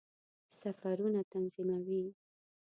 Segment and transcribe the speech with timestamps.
[0.59, 2.03] سفرونه تنظیموي.